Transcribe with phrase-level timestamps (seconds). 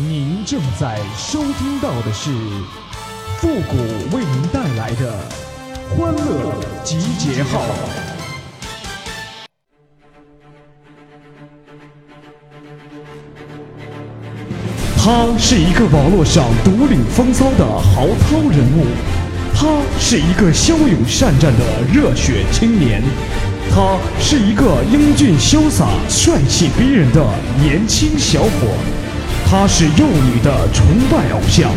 [0.00, 2.30] 您正在收听到的是
[3.38, 3.76] 复古
[4.16, 5.12] 为您带来的
[5.90, 7.60] 欢乐集结号。
[14.96, 18.86] 他是一个网络上独领风骚的豪涛人物，
[19.52, 19.66] 他
[19.98, 23.02] 是一个骁勇善战的热血青年，
[23.74, 27.20] 他是一个英俊潇洒、帅气逼人的
[27.60, 28.48] 年轻小伙，
[29.50, 31.70] 他是幼女的崇拜偶像，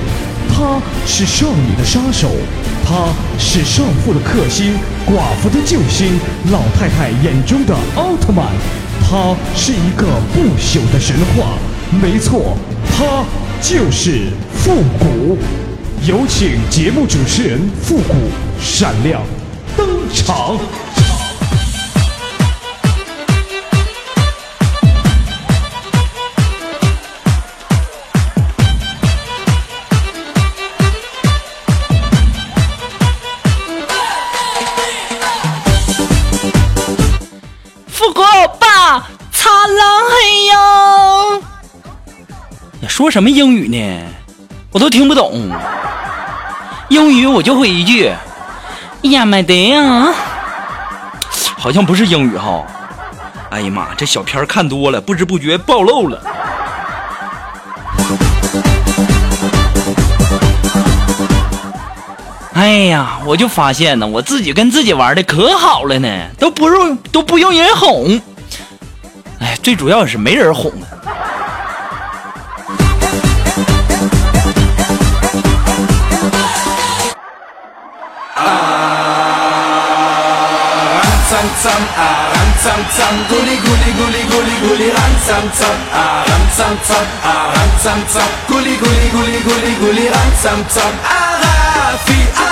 [0.54, 2.30] 他是少女的杀手，
[2.84, 3.08] 他
[3.40, 4.73] 是少妇的克星、
[5.08, 6.20] 寡妇的救星、
[6.52, 8.45] 老太太眼中的奥特曼，
[9.02, 11.54] 他是一个不朽的神话。
[12.02, 12.58] 没错，
[12.92, 13.23] 他
[13.62, 15.38] 就是复古。
[16.06, 18.16] 有请节目主持人复古
[18.59, 19.22] 闪亮
[19.78, 20.58] 登场。
[43.02, 44.05] 说什么英语呢？
[44.71, 45.49] 我都听不懂。
[46.89, 48.13] 英语我就会一句
[49.02, 50.13] 呀麦得呀，
[51.57, 52.63] 好像不是英语哈。
[53.49, 56.22] 哎呀妈，这小片看多了，不知不觉暴露了。
[62.53, 66.07] 哎呀，我就发现呢，我自己跟自己玩的可好了呢，
[66.38, 68.22] 都不用都不用人哄。
[69.39, 71.00] 哎，最主要是没人哄啊。
[82.97, 88.00] zam guli guli guli guli guli ran zam zam a ran zam zam a ran zam
[88.14, 91.53] zam guli guli guli guli guli ran zam zam a ra
[92.06, 92.52] fi a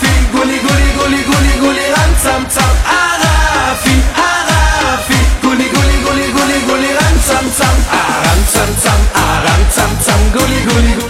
[0.00, 3.34] fi guli guli guli guli guli ran zam zam a ra
[3.84, 3.94] fi
[4.26, 9.26] a fi guli guli guli guli guli ran zam zam a ran zam zam a
[9.46, 11.09] ran zam zam guli guli guli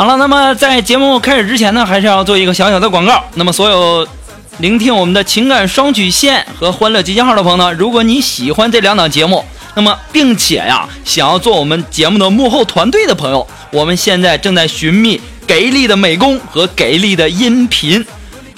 [0.00, 3.22] 好了，那么在节目开始之前呢，还是要做一个小小的广告。
[3.34, 4.08] 那么所有
[4.56, 9.44] 聆听我们的情感双曲线和欢乐集结号的朋友呢，如果你喜欢这两档节目，
[9.74, 18.02] 那么并且呀，想要做我们节目的幕后团队的朋友，我们现在正在寻觅给力的美工和给力的音频。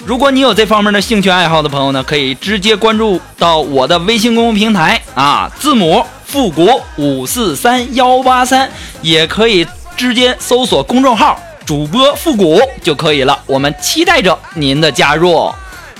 [0.05, 8.71] 如果你有这方面的兴趣爱好的朋友呢，可以直接关注到我的微信公众平台啊，字母复古五四三幺八三，
[9.01, 13.39] 也可以直接搜索公众号主播复古就可以了。
[13.45, 15.51] 我们期待着您的加入。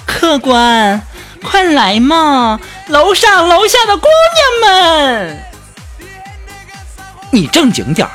[0.06, 1.02] 客官，
[1.42, 2.60] 快来嘛！
[2.88, 4.08] 楼上楼下的姑
[4.62, 5.44] 娘们，
[7.32, 8.12] 你正经点儿。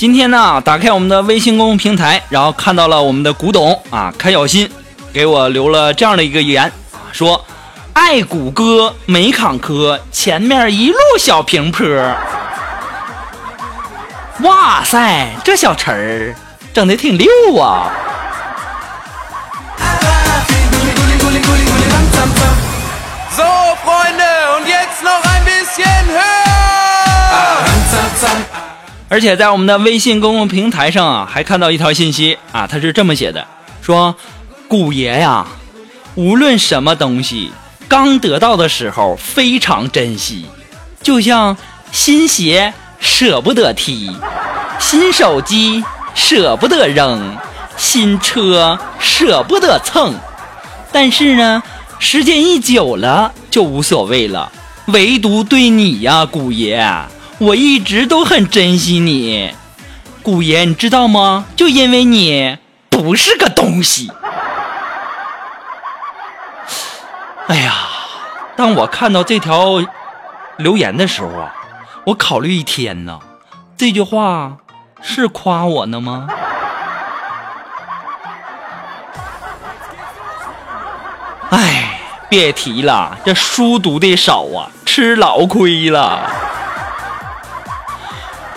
[0.00, 4.66] 今天呢，打开我们的微信公众平台，然后看到了我们的古董啊，开小新
[5.12, 6.72] 给我留了这样的一个言，
[7.12, 7.44] 说
[7.92, 11.86] 爱谷歌没坎坷，前面一路小平坡。
[14.38, 16.34] 哇塞，这小词儿
[16.72, 17.28] 整的挺溜
[17.58, 17.90] 啊！
[29.10, 33.44] 而且在我们的微信公共平台上啊，还看到一条信息啊，他是这么写的：
[33.82, 34.14] 说，
[34.68, 35.44] 古爷呀，
[36.14, 37.50] 无论什么东西，
[37.88, 40.46] 刚得到的时候非常珍惜，
[41.02, 41.56] 就像
[41.90, 44.12] 新鞋舍不得踢，
[44.78, 45.82] 新手机
[46.14, 47.36] 舍不得扔，
[47.76, 50.14] 新车舍不得蹭，
[50.92, 51.60] 但是呢，
[51.98, 54.52] 时间一久了就无所谓了。
[54.86, 56.84] 唯独对你呀，古爷，
[57.40, 59.54] 我一直都很珍惜你。
[60.22, 61.46] 古爷，你知道吗？
[61.56, 62.58] 就因为你
[62.90, 64.12] 不是个东西。
[67.46, 67.72] 哎呀，
[68.56, 69.82] 当我看到这条
[70.58, 71.54] 留言的时候啊，
[72.04, 73.18] 我考虑一天呢，
[73.74, 74.58] 这句话
[75.00, 76.28] 是夸我呢吗？
[81.48, 86.39] 哎，别提了，这书读的少啊，吃老亏了。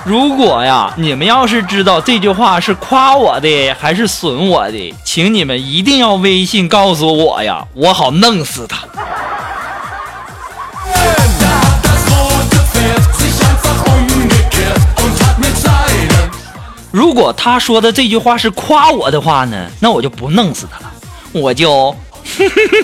[0.06, 8.80] 如果呀，你们要是知道这句话是夸我的还是损我的，请你们一定要微信告诉我呀，我好弄死他。
[16.92, 20.92] 如果他说的这句话是夸我的话呢，那我就不弄死他了，
[21.32, 21.96] 我就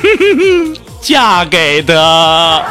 [1.02, 2.64] 嫁给他。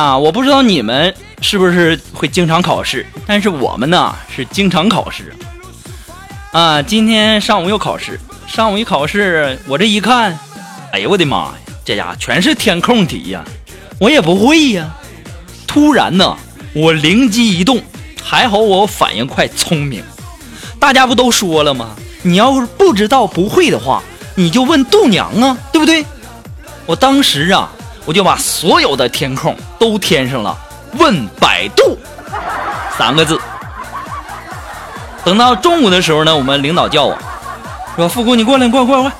[0.00, 5.34] 呀，我不知道你们是不是会经常考试，但是我们呢是经常考试。
[6.52, 10.38] 啊，今天上午又考试，上午一考试，我这一看，
[10.90, 11.52] 哎呦我的妈呀，
[11.84, 13.44] 这家全是填空题呀，
[13.98, 14.96] 我也不会呀。
[15.66, 16.34] 突然呢，
[16.72, 17.82] 我灵机一动，
[18.22, 20.02] 还好我反应快、聪明。
[20.78, 21.90] 大家不都说了吗？
[22.22, 24.02] 你要是不知道、不会的话，
[24.34, 26.06] 你就问度娘啊，对不对？
[26.86, 27.70] 我当时啊。
[28.10, 30.58] 我就把所有的填空都填上了，
[30.94, 31.96] 问百度
[32.98, 33.40] 三个字。
[35.24, 37.16] 等到中午的时候呢，我们领导叫我
[37.94, 39.12] 说：“富姑，你过来，过来，过来，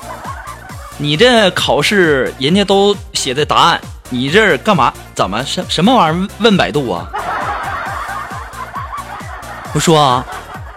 [0.97, 3.79] 你这考试人家都写的答案，
[4.09, 4.91] 你这干嘛？
[5.15, 6.27] 怎么什什么玩意儿？
[6.39, 7.07] 问百度啊？”
[9.73, 10.21] 我说：“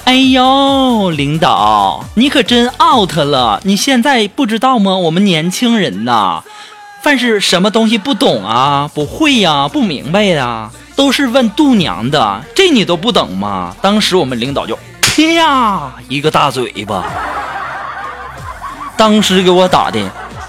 [0.06, 3.60] 哎呦，领导，你可真 out 了！
[3.64, 4.96] 你现在不知道吗？
[4.98, 6.44] 我们年轻人呐。”
[7.04, 13.76] 凡是什么东西不懂啊、不会呀、不明白呀，都是问度娘的，这你都不懂吗？
[13.82, 17.04] 当时我们领导就啪一个大嘴巴，
[18.96, 20.00] 当时给我打的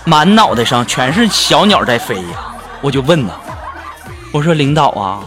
[0.06, 2.56] 满脑袋上全是小鸟在飞呀！
[2.80, 3.34] 我就问呐，
[4.32, 5.20] 我说领导啊，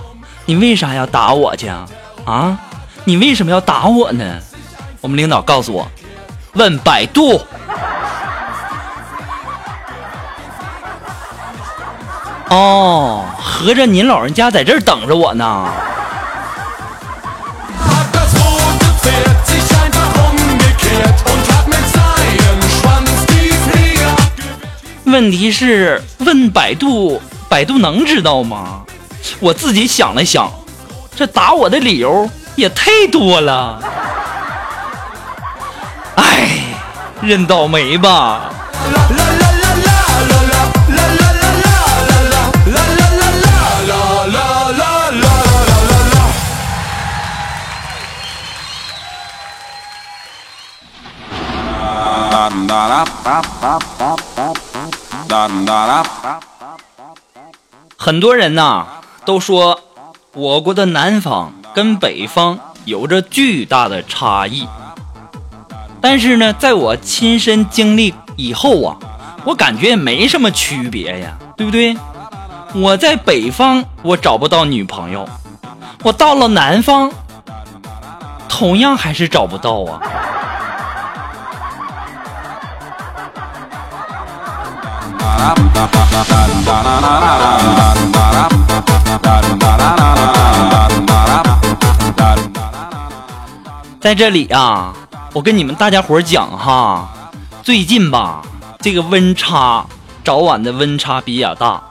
[0.46, 1.86] 你为啥要打我去啊？
[2.24, 2.58] 啊，
[3.04, 4.24] 你为什么要打我呢？
[5.02, 5.86] 我们领导告诉我，
[6.54, 7.38] 问百度。
[12.50, 15.68] 哦，合着您老人家在这儿等着我呢。
[25.04, 28.82] 问题是问百度，百度能知道吗？
[29.40, 30.50] 我自己想了想，
[31.16, 33.80] 这打我的理由也太多了。
[36.16, 36.48] 哎，
[37.20, 38.50] 认倒霉吧。
[57.96, 58.86] 很多人呐
[59.26, 59.78] 都说，
[60.32, 64.66] 我国的南方跟北方有着巨大的差异。
[66.00, 68.96] 但是呢，在我亲身经历以后啊，
[69.44, 71.96] 我感觉也没什么区别呀，对不对？
[72.74, 75.28] 我在北方我找不到女朋友，
[76.02, 77.10] 我到了南方，
[78.48, 80.00] 同样还是找不到啊。
[94.00, 94.94] 在这里啊，
[95.34, 97.06] 我跟你们大家伙讲哈，
[97.62, 98.40] 最近吧，
[98.80, 99.84] 这个温差
[100.24, 101.82] 早晚的温差比较大，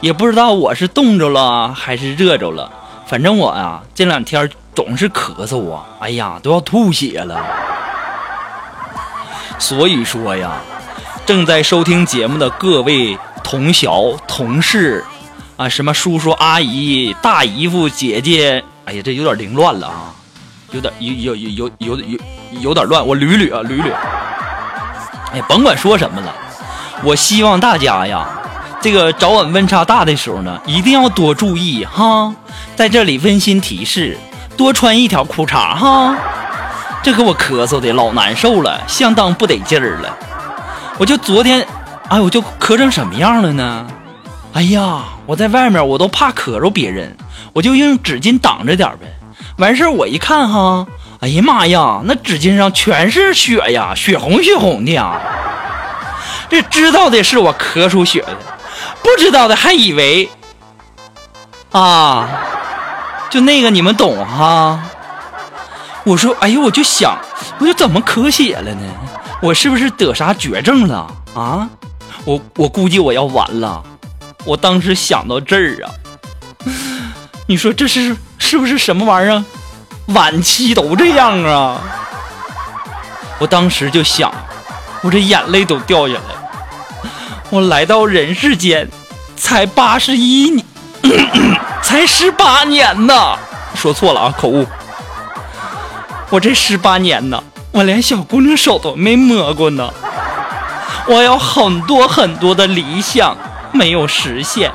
[0.00, 2.70] 也不知道我是冻着了还是热着了，
[3.06, 7.42] 反正我呀这两天总是咳嗽啊，哎呀都要吐血了。
[9.58, 10.52] 所以说呀。
[11.26, 15.02] 正在收听节目的各位同小同事，
[15.56, 20.12] 啊，什么叔叔阿姨、大姨夫姐姐，哎呀，这有点凌乱了啊，
[20.72, 22.18] 有点有有有有有有
[22.60, 23.90] 有点乱，我捋捋啊捋捋。
[25.32, 26.34] 哎，甭管说什么了，
[27.02, 28.28] 我希望大家呀，
[28.82, 32.34] 这个早晚温差大的时候呢，一定要多注意哈。
[32.76, 34.18] 在这里温馨提示，
[34.58, 36.14] 多穿一条裤衩哈。
[37.02, 40.18] 这给我咳嗽的老难受了，相当不得劲儿了。
[40.96, 41.66] 我就昨天，
[42.08, 43.86] 哎，我就咳成什么样了呢？
[44.52, 47.16] 哎呀，我在外面我都怕咳着别人，
[47.52, 49.12] 我就用纸巾挡着点呗。
[49.58, 50.86] 完事儿我一看哈，
[51.20, 55.20] 哎呀妈呀，那纸巾上全是血呀，血红血红的呀。
[56.48, 58.38] 这知道的是我咳出血的，
[59.02, 60.28] 不知道的还以为
[61.72, 62.28] 啊，
[63.30, 64.80] 就那个你们懂哈。
[66.04, 67.18] 我说，哎呦，我就想，
[67.58, 68.82] 我就怎么咳血了呢？
[69.44, 71.68] 我是不是得啥绝症了啊？
[72.24, 73.84] 我我估计我要完了。
[74.46, 75.92] 我当时想到这儿啊，
[77.46, 79.44] 你说这是是不是什么玩意儿？
[80.14, 81.78] 晚期都这样啊？
[83.38, 84.32] 我当时就想，
[85.02, 87.02] 我这眼泪都掉下来。
[87.50, 88.88] 我来到人世间，
[89.36, 90.64] 才八十一年，
[91.84, 93.38] 才十八年呢。
[93.74, 94.66] 说错了啊，口误。
[96.30, 99.92] 我这十八年呢，我连小姑娘手都没摸过呢。
[101.08, 103.36] 我有很多很多的理想
[103.72, 104.70] 没有实现，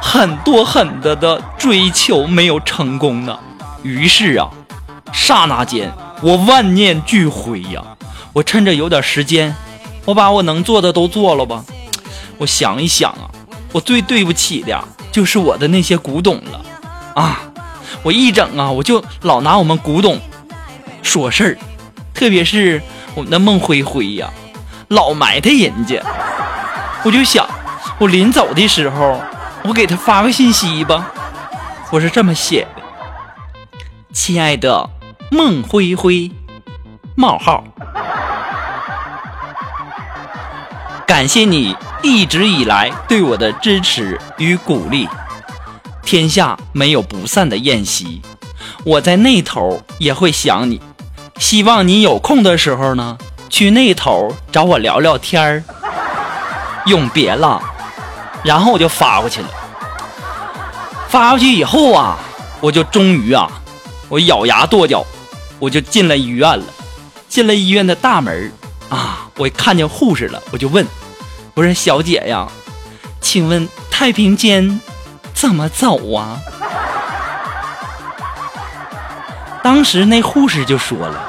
[0.00, 3.36] 很多很多的追求没有成功呢。
[3.82, 4.48] 于是啊，
[5.12, 5.92] 刹那间
[6.22, 7.82] 我万念俱灰呀。
[8.32, 9.52] 我趁着有点时间，
[10.04, 11.64] 我把我能做的都做了吧。
[12.36, 13.26] 我想一想啊，
[13.72, 14.80] 我最对不起的
[15.10, 16.60] 就是我的那些古董了
[17.16, 17.40] 啊。
[18.04, 20.20] 我一整啊，我就老拿我们古董
[21.02, 21.58] 说事儿，
[22.18, 22.82] 特别是
[23.14, 24.28] 我们的孟灰灰呀，
[24.88, 26.02] 老埋汰人家。
[27.04, 27.48] 我就想，
[27.96, 29.22] 我临走的时候，
[29.62, 31.12] 我给他发个信息吧。
[31.92, 32.82] 我是这么写的：
[34.12, 34.90] 亲爱的
[35.30, 36.32] 孟灰灰，
[37.14, 37.62] 冒号。
[41.06, 45.08] 感谢你一直以来对我的支持与鼓励。
[46.02, 48.20] 天下没有不散的宴席，
[48.84, 50.80] 我在那头也会想你。
[51.38, 53.16] 希望你有空的时候呢，
[53.48, 55.64] 去那头找我聊聊天儿。
[56.86, 57.60] 永别了。
[58.44, 59.48] 然后我就发过去了。
[61.08, 62.18] 发过去以后啊，
[62.60, 63.50] 我就终于啊，
[64.08, 65.04] 我咬牙跺脚，
[65.58, 66.64] 我就进了医院了。
[67.28, 68.52] 进了医院的大门
[68.88, 70.86] 啊，我看见护士了，我就问。
[71.54, 72.48] 不是小姐呀，
[73.20, 74.80] 请问太平间
[75.34, 76.38] 怎么走啊？
[79.62, 81.20] 当时那护士就说了：“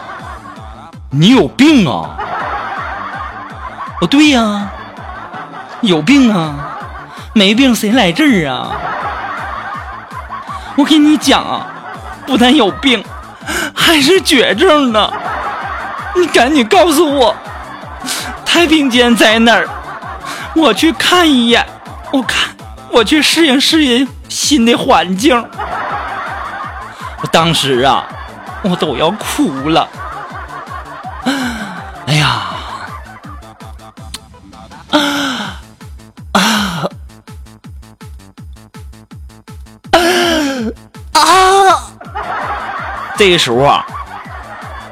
[1.12, 2.18] 你有病啊！”
[4.02, 4.70] 哦，对呀，
[5.82, 6.56] 有病啊，
[7.34, 8.72] 没病谁来这儿啊？
[10.78, 11.68] 我跟你讲啊，
[12.26, 13.04] 不但有病，
[13.76, 15.12] 还是绝症呢！
[16.16, 17.36] 你赶紧告诉我，
[18.46, 19.68] 太平间在哪儿？
[20.56, 21.66] 我去看一眼，
[22.12, 22.56] 我看
[22.90, 25.46] 我去适应适应新的环境。
[27.22, 28.06] 我当时啊，
[28.64, 29.88] 我都要哭了。
[32.06, 32.28] 哎呀，
[34.90, 35.62] 啊
[36.32, 36.90] 啊
[41.14, 41.22] 啊！
[43.18, 43.86] 这个时候啊，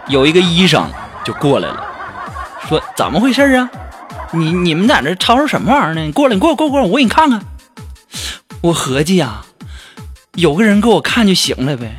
[0.07, 0.87] 有一个医生
[1.23, 1.85] 就过来了，
[2.67, 3.69] 说：“怎么回事啊？”
[4.31, 6.01] 你你们在那吵吵什么玩意儿呢？
[6.01, 7.41] 你过来，你过来，过来，我给你看看。
[8.61, 9.41] 我合计呀，
[10.35, 11.97] 有个人给我看就行了呗，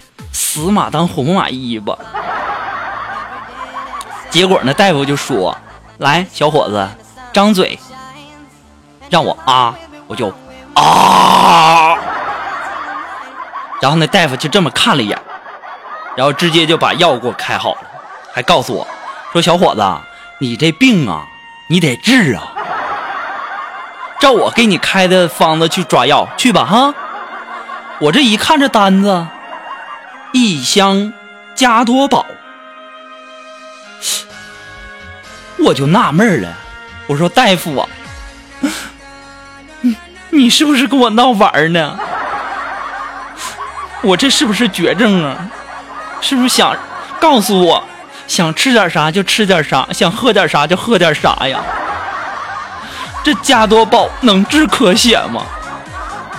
[0.58, 1.96] 死马当活马医吧。
[4.28, 5.56] 结果呢，大夫就说
[5.98, 6.88] ：“来，小伙子，
[7.32, 7.78] 张嘴，
[9.08, 9.72] 让我啊，
[10.08, 10.32] 我就
[10.74, 11.96] 啊。”
[13.80, 15.16] 然后那大夫就这么看了一眼，
[16.16, 17.82] 然后直接就把药给我开好了，
[18.32, 18.84] 还告诉我
[19.32, 19.84] 说：“小伙子，
[20.40, 21.24] 你这病啊。”
[21.70, 22.48] 你得治啊！
[24.18, 26.94] 照我给你开的方子去抓药去吧哈！
[27.98, 29.26] 我这一看这单子，
[30.32, 31.12] 一箱
[31.54, 32.26] 加多宝，
[35.58, 36.48] 我就纳闷了。
[37.06, 37.88] 我说大夫啊，
[39.80, 39.96] 你
[40.30, 41.98] 你是不是跟我闹玩呢？
[44.02, 45.50] 我这是不是绝症啊？
[46.20, 46.76] 是不是想
[47.20, 47.82] 告诉我？
[48.26, 51.60] 想吃点啥就吃点啥，想喝点啥就喝点啥呀？
[53.24, 55.42] 这加多宝能治咳血吗？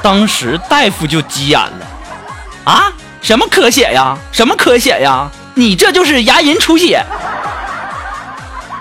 [0.01, 1.87] 当时大夫就急眼了，
[2.63, 4.17] 啊，什么咳血呀？
[4.31, 5.29] 什么咳血呀？
[5.55, 7.05] 你这就是牙龈出血！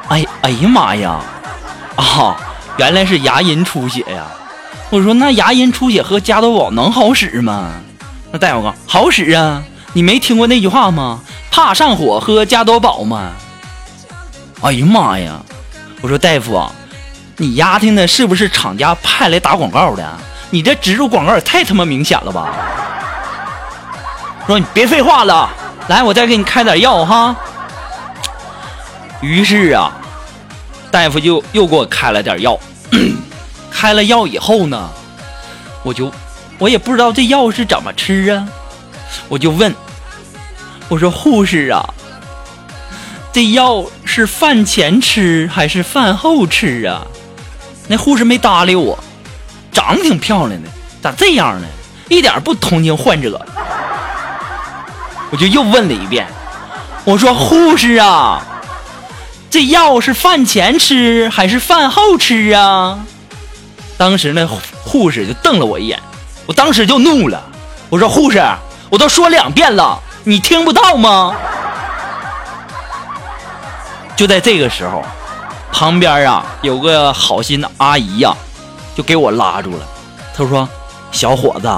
[0.09, 1.21] 哎哎呀妈呀！
[1.97, 2.37] 啊，
[2.76, 4.25] 原来是牙龈出血呀！
[4.90, 7.73] 我说那牙龈出血喝加多宝能好使吗？
[8.30, 9.62] 那大夫说好使啊！
[9.92, 11.21] 你没听过那句话吗？
[11.50, 13.33] 怕上火喝加多宝吗？
[14.61, 15.40] 哎呀妈呀！
[16.00, 16.71] 我说大夫啊，
[17.37, 20.18] 你丫听的是不是厂家派来打广告的？
[20.50, 22.49] 你这植入广告也太他妈明显了吧！
[24.48, 25.50] 说你别废话了，
[25.88, 27.36] 来，我再给你开点药哈。
[29.20, 29.92] 于是啊，
[30.90, 32.58] 大夫就又给我开了点药。
[33.70, 34.88] 开了药以后呢，
[35.82, 36.10] 我就
[36.56, 38.48] 我也不知道这药是怎么吃啊，
[39.28, 39.74] 我就问。
[40.88, 41.84] 我说护士啊，
[43.30, 47.02] 这药是饭前吃还是饭后吃啊？
[47.86, 48.98] 那护士没搭理我，
[49.70, 50.68] 长得挺漂亮的，
[51.02, 51.66] 咋这样呢？
[52.08, 53.38] 一点不同情患者。
[55.30, 56.26] 我就又问了一遍，
[57.04, 58.42] 我说护士啊，
[59.50, 62.99] 这药是饭前吃还是饭后吃啊？
[63.97, 66.00] 当时那护士就瞪了我一眼，
[66.47, 67.42] 我当时就怒了，
[67.90, 68.42] 我说护士，
[68.90, 71.35] 我都说两遍了，你听不到吗？
[74.16, 75.04] 就在这个时候。
[75.70, 78.35] 旁边啊有个好心的阿姨呀，
[78.97, 79.87] 就给我拉住了。
[80.35, 80.66] 她说
[81.12, 81.70] ：“小伙子，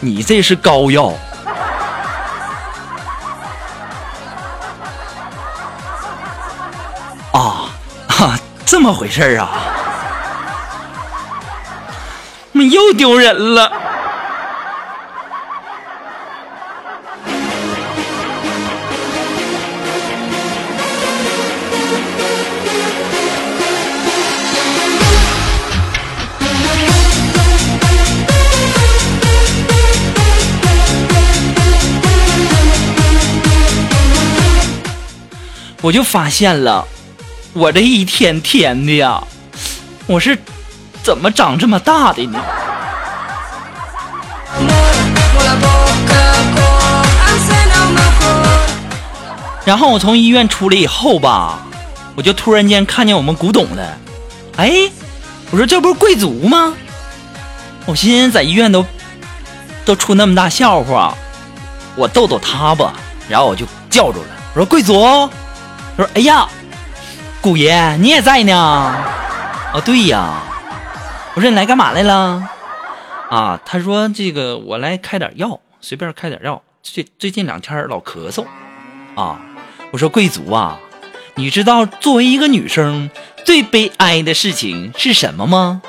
[0.00, 1.10] 你这是膏药
[8.84, 9.48] 么回事啊？
[12.52, 13.72] 又丢人了。”
[35.80, 36.86] 我就发现了，
[37.54, 39.22] 我这一天天的呀，
[40.06, 40.36] 我是
[41.04, 42.40] 怎么长这么大的呢？
[49.64, 51.60] 然后我从医院出来以后吧，
[52.16, 53.98] 我就突然间看见我们古董了，
[54.56, 54.90] 哎，
[55.52, 56.74] 我说这不是贵族吗？
[57.86, 58.84] 我寻思在医院都
[59.84, 61.14] 都出那么大笑话，
[61.94, 62.94] 我逗逗他吧，
[63.28, 65.30] 然后我就叫住了，我说贵族。
[65.96, 66.48] 他说：“哎呀，
[67.44, 68.54] 古爷你也在呢？
[69.74, 70.40] 哦，对呀。
[71.34, 72.42] 我说你来干嘛来了？
[73.28, 73.60] 啊？
[73.66, 76.62] 他说这个我来开点药，随便开点药。
[76.82, 78.46] 最最近两天老咳嗽。
[79.14, 79.38] 啊？
[79.92, 80.78] 我说贵族啊，
[81.34, 83.10] 你知道作为一个女生
[83.44, 85.82] 最悲哀的事情是什么吗？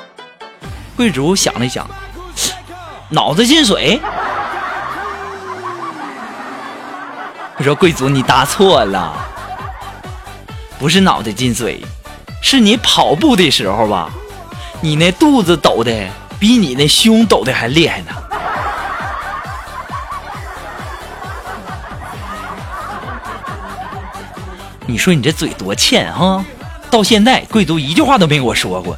[0.94, 1.88] 贵族想了想，
[3.08, 3.98] 脑子进水。
[7.56, 9.14] 我说贵族你答错了。”
[10.78, 11.82] 不是脑袋进水，
[12.42, 14.10] 是你跑步的时候吧？
[14.80, 15.90] 你那肚子抖的
[16.38, 18.12] 比你那胸抖的还厉害呢。
[24.86, 26.44] 你说你这嘴多欠哈！
[26.88, 28.96] 到现在贵族一句话都没给我说过。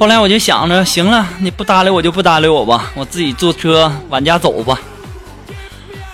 [0.00, 4.80] 后来我就想着，行了，你不搭理我就不搭理我吧，我自己坐车往家走吧。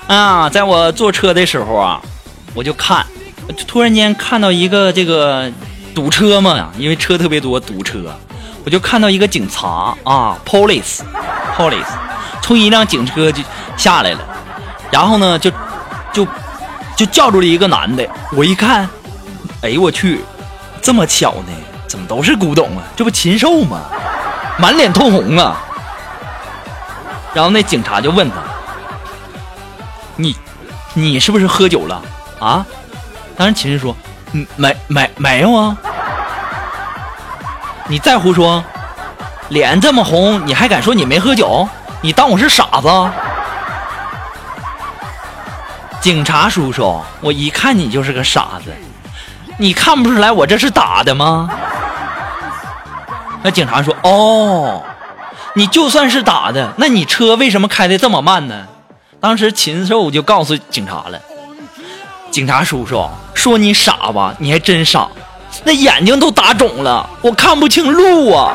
[0.09, 2.03] 啊，在我坐车的时候啊，
[2.53, 3.07] 我就看，
[3.69, 5.49] 突然间看到一个这个
[5.95, 8.13] 堵车嘛，因为车特别多，堵车，
[8.65, 11.87] 我就看到一个警察啊，police，police，
[12.43, 13.41] 从一辆警车就
[13.77, 14.21] 下来了，
[14.91, 15.49] 然后呢，就
[16.13, 16.27] 就
[16.97, 18.89] 就叫住了一个男的，我一看，
[19.63, 20.25] 哎呦我去，
[20.83, 21.53] 这么巧呢。
[21.97, 22.85] 怎么都是古董啊？
[22.95, 23.81] 这不禽兽吗？
[24.59, 25.57] 满脸通红啊！
[27.33, 28.37] 然后那警察就问他
[30.17, 30.37] ：“你，
[30.93, 32.03] 你是不是喝酒了
[32.39, 32.67] 啊？”
[33.35, 33.97] 当时秦氏说：“，
[34.57, 35.75] 没没没有啊。”
[37.89, 38.63] 你再胡说，
[39.49, 41.67] 脸这么红，你还敢说你没喝酒？
[42.03, 43.11] 你当我是傻子？
[46.03, 48.71] 警察叔叔，我一看你就是个傻子，
[49.57, 51.49] 你看不出来我这是打的吗？
[53.47, 54.83] 那警察说：“哦，
[55.55, 58.67] 你就算是打的，那你车为什么开的这么慢呢？”
[59.23, 61.21] 当时禽兽就告诉警察了
[62.33, 65.07] ：“警察叔叔说你傻吧，你还真傻，
[65.63, 68.53] 那眼睛都打肿了，我看不清路啊。”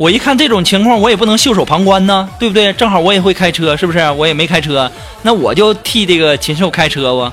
[0.00, 2.72] 我一看这种情况，我也不能袖手旁观呢，对不对？
[2.72, 3.98] 正好我也会开车，是不是？
[4.12, 7.30] 我也没开车，那我就替这个禽兽开车吧。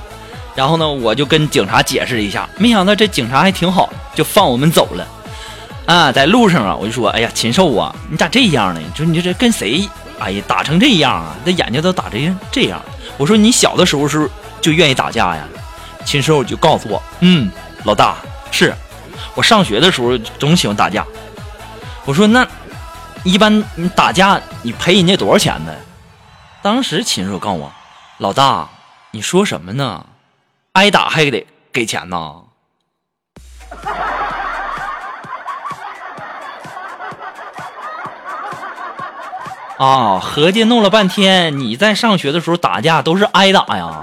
[0.54, 5.08] 然后呢，我就跟警察解释一下，没想到这警察还挺好，就放我们走了。
[5.86, 8.80] 啊，在路上啊，我就说，哎呀，禽兽啊，你咋这样呢？
[8.86, 9.88] 你说你这跟谁？
[10.18, 12.78] 哎呀，打成这样啊，这眼睛都打成这样。
[13.16, 14.28] 我说你小的时候是
[14.60, 15.48] 就愿意打架呀？
[16.04, 17.50] 禽兽就告诉我，嗯，
[17.84, 18.16] 老大
[18.50, 18.74] 是
[19.34, 21.02] 我上学的时候总喜欢打架。
[22.08, 22.48] 我说那
[23.22, 25.76] 一般你打架你赔人家多少钱呗？
[26.62, 27.70] 当时秦叔告诉我，
[28.16, 28.66] 老大，
[29.10, 30.06] 你说什么呢？
[30.72, 32.44] 挨打还得给钱呢？
[39.76, 44.00] 啊，合计弄了半天，你在上学的时候打架都是挨打呀？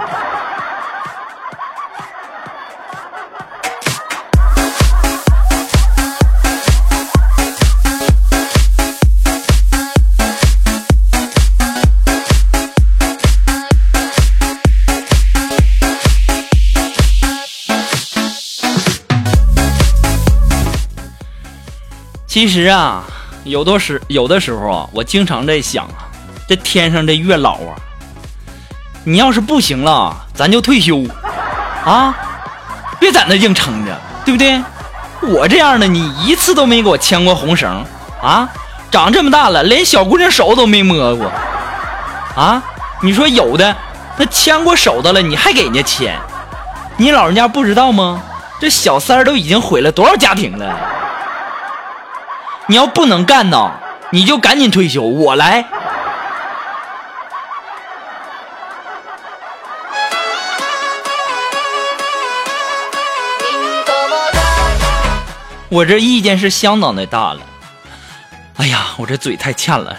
[22.36, 23.02] 其实啊，
[23.46, 26.04] 有的时有的时候啊，我经常在想啊，
[26.50, 27.80] 这天上这月老啊，
[29.06, 31.02] 你要是不行了，咱就退休
[31.86, 32.14] 啊，
[33.00, 34.62] 别在那硬撑着，对不对？
[35.22, 37.86] 我这样的，你一次都没给我牵过红绳
[38.22, 38.50] 啊，
[38.92, 41.32] 长这么大了，连小姑娘手都没摸过
[42.36, 42.62] 啊！
[43.02, 43.74] 你说有的
[44.18, 46.20] 那牵过手的了，你还给人家牵？
[46.98, 48.22] 你老人家不知道吗？
[48.60, 50.78] 这小三儿都已经毁了多少家庭了？
[52.68, 53.72] 你要不能干呢，
[54.12, 55.64] 你就赶紧退休，我来。
[65.70, 67.42] 我这意见是相当的大了。
[68.58, 69.96] 哎呀，我这嘴太欠了，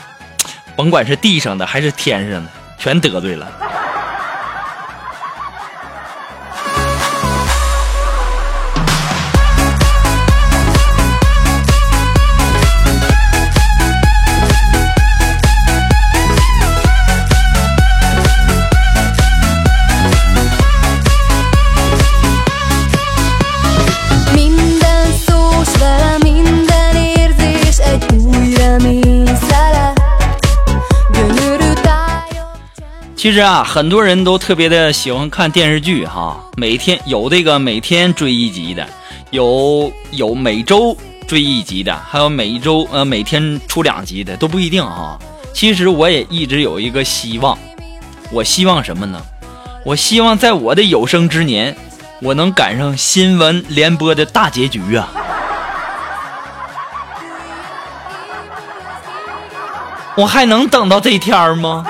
[0.74, 3.46] 甭管是地上的还是天上的，全得罪了。
[33.26, 38.86] 其实啊，很多人都特别的喜欢看电视剧哈，每天有这个每天追一集的，
[39.30, 45.18] 有有每周追一集的，还有每一周呃每天出两集的，都不一定哈。
[45.52, 47.58] 其实我也一直有一个希望，
[48.30, 49.20] 我希望什么呢？
[49.84, 51.76] 我希望在我的有生之年，
[52.22, 55.08] 我能赶上新闻联播的大结局啊！
[60.14, 61.84] 我还能等到这天吗？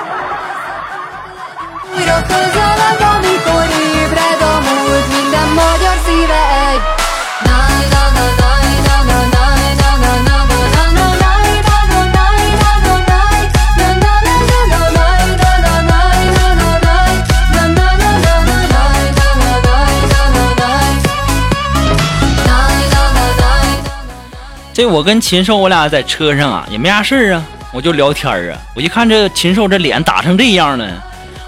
[24.73, 28.59] 这我跟禽兽我俩在车上啊，也没啥事儿啊，我就聊天儿啊。
[28.75, 30.87] 我一看这禽兽这脸打成这样了，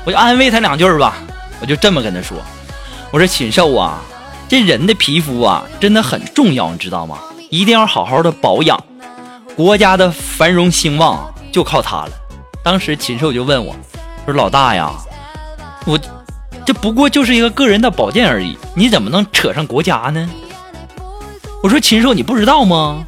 [0.05, 1.15] 我就安慰他两句儿吧。
[1.61, 2.37] 我就这么跟他说
[3.11, 3.99] ：“我说禽兽啊，
[4.47, 7.19] 这人的皮肤啊真的很重要，你知道吗？
[7.49, 8.81] 一定要好好的保养。
[9.55, 12.11] 国家的繁荣兴旺就靠它了。”
[12.63, 13.75] 当时禽兽就问我
[14.25, 14.91] 说：“老大呀，
[15.85, 15.99] 我
[16.65, 20.29] 这不过就是一个个人的保健而已，你怎么能扯上国家呢？”
[21.61, 23.05] 我说禽兽，你不知道吗？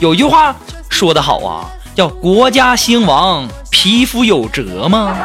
[0.00, 0.56] 有句话
[0.88, 5.16] 说得好啊，叫“国家兴亡，皮肤有责”吗？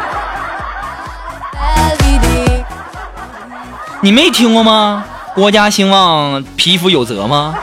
[4.02, 5.04] 你没听过吗？
[5.34, 7.56] 国家兴旺，匹夫有责吗？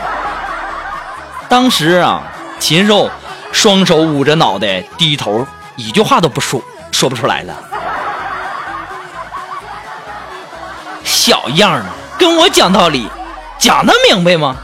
[1.48, 2.22] 当时啊，
[2.58, 3.08] 禽兽
[3.52, 7.54] 双手捂着脑袋，低头，一句话都不说，说不出来了。
[11.04, 11.86] 小样儿的，
[12.18, 13.08] 跟我讲道理，
[13.56, 14.56] 讲的明白吗？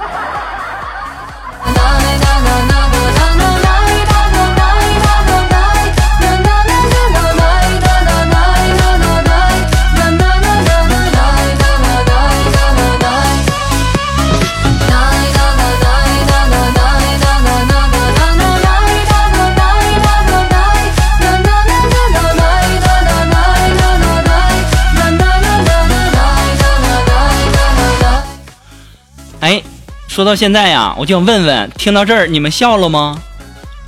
[30.20, 33.22] 说到现在呀，我就想问问，听到这儿你们笑了吗？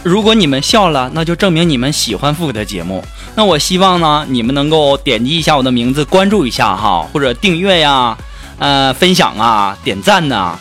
[0.03, 3.05] 如果你们笑了，那就证明你们喜欢复古的节目。
[3.35, 8.17] 那我希望呢，你们能够点击一下我的名字，关注一下哈，或者订阅呀，
[8.59, 10.59] 呃，分享啊，点赞呐、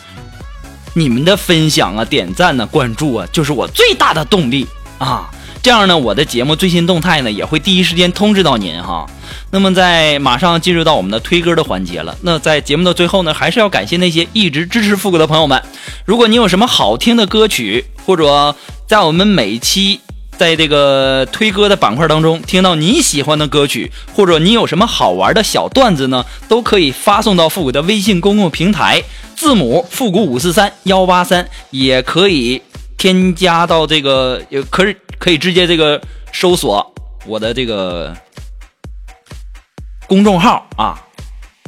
[0.92, 5.30] 你们的分享啊、点赞呐、关注啊，就是我最大的动力啊。
[5.62, 9.06] 这样呢，我的节目最新动态呢也会第一时间通知到您哈。
[9.52, 12.18] 那么在马上进入到我们的推歌的环节了。
[12.22, 15.62] 那在节目的最后呢，还是要感谢那些一直支持复古的朋友们。
[16.04, 18.56] 如果你有什么好听的歌曲，或者
[18.88, 20.00] 在我们每期
[20.36, 29.00] 在这个推歌的板块当中听到你喜欢的歌曲，或者你有什么好玩的小段子呢，都可以发送到复古的微信公共平台，
[29.36, 32.60] 字母复古五四三幺八三，也可以
[33.02, 36.00] 添加到这个，也可以可以直接这个
[36.32, 36.94] 搜索
[37.26, 38.16] 我的这个
[40.06, 41.04] 公众号啊，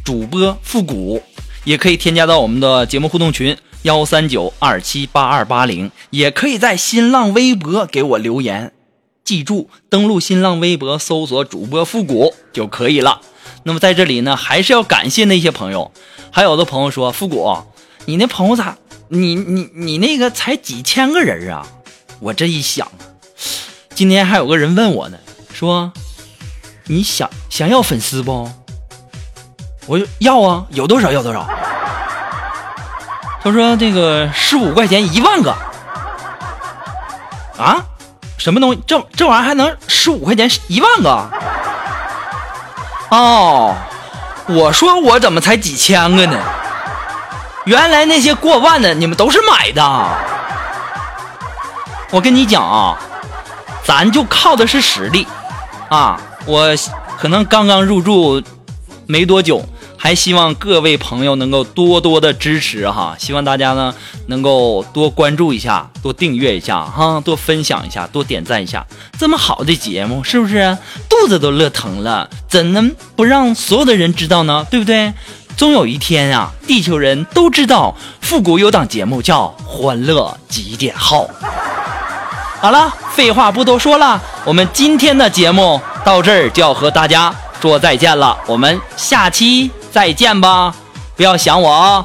[0.05, 1.21] 主播复古，
[1.65, 8.73] 也可以添加到我们的节目互动群幺三九二七八二八零，也可以在新浪微博给我留言。
[9.25, 13.21] 记住，登录新浪微博搜索主播复古就可以了。
[13.65, 15.91] 那么在这里呢，还是要感谢那些朋友。
[16.31, 17.65] 还有的朋友说，复古，
[18.05, 21.67] 你那朋友咋，你你你那个才几千个人啊？
[22.21, 22.91] 我这一想，
[23.95, 25.19] 今天还有个人问我呢，
[25.53, 25.93] 说
[26.85, 28.51] 你想想要粉丝不？
[29.87, 31.47] 我要啊，有多少要多少。
[33.43, 35.51] 他说这个十五块钱一万个
[37.59, 37.85] 啊？
[38.39, 38.81] 什么东西？
[38.87, 41.31] 这这玩意儿还能十五块钱一万个？
[43.11, 43.77] 哦，
[44.49, 46.41] 我说我怎么才几千个呢？
[47.65, 49.83] 原来那些过万的你们都是买的。
[52.11, 52.99] 我跟你讲啊，
[53.85, 55.27] 咱就靠的是实力
[55.89, 56.21] 啊！
[56.47, 56.69] 我
[57.19, 58.43] 可能刚刚入驻
[59.07, 59.65] 没多久，
[59.97, 63.95] 还希望各位朋友能够多多的支持哈，希望大家呢
[64.27, 68.87] 能够多关注一下，多订阅一下哈，多分享一下，多点赞一下。
[69.19, 72.29] 这么好的节目，是不是肚子都乐疼了？
[72.49, 74.67] 怎能不让所有的人知道呢？
[74.71, 75.13] 对不对？
[75.57, 81.23] 终有一天啊，地球人都知道复古有档节目叫《欢乐极点号》。
[82.61, 90.75] 好了，废话不多说了，我们今天的节目到这儿就要和大家说再见了，我们下期再见吧，
[91.17, 92.05] 不要想我哦。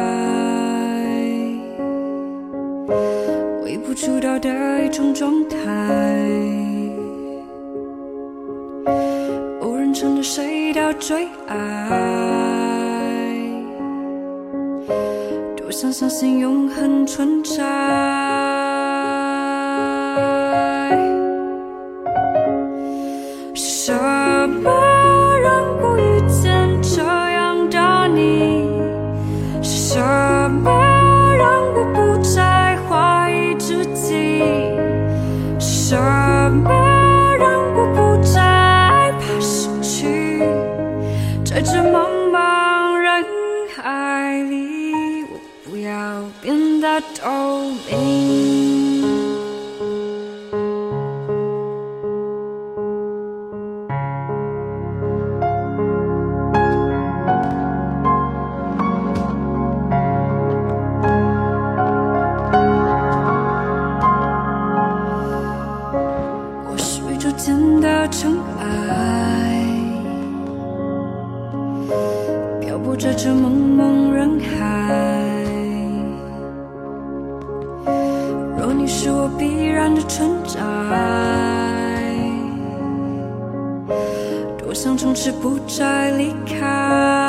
[5.13, 5.57] 状态。
[9.61, 11.57] 无人撑着谁到最爱，
[15.57, 18.40] 多想相信永恒存在。
[78.61, 80.59] 若你是我必然的存在，
[84.55, 87.20] 多想从此不再离开。